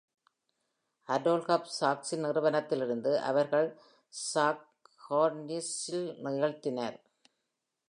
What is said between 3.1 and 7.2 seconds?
அவர்கள் சாக்ஹார்ன்ஸில் நிகழ்த்தினர்.